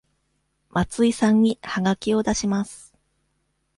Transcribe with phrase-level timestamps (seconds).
[0.71, 2.95] 松井さんにはがきを出します。